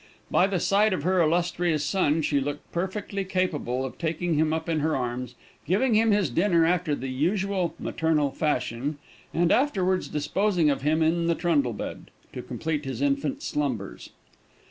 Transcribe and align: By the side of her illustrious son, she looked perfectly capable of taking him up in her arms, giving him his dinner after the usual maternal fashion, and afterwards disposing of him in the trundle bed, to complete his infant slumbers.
By 0.31 0.47
the 0.47 0.59
side 0.59 0.93
of 0.93 1.03
her 1.03 1.21
illustrious 1.21 1.85
son, 1.85 2.23
she 2.23 2.39
looked 2.39 2.71
perfectly 2.71 3.23
capable 3.23 3.85
of 3.85 3.99
taking 3.99 4.33
him 4.33 4.51
up 4.51 4.67
in 4.67 4.79
her 4.79 4.95
arms, 4.95 5.35
giving 5.67 5.93
him 5.93 6.09
his 6.09 6.31
dinner 6.31 6.65
after 6.65 6.95
the 6.95 7.07
usual 7.07 7.75
maternal 7.77 8.31
fashion, 8.31 8.97
and 9.31 9.51
afterwards 9.51 10.07
disposing 10.07 10.71
of 10.71 10.81
him 10.81 11.03
in 11.03 11.27
the 11.27 11.35
trundle 11.35 11.73
bed, 11.73 12.09
to 12.33 12.41
complete 12.41 12.83
his 12.83 12.99
infant 13.03 13.43
slumbers. 13.43 14.09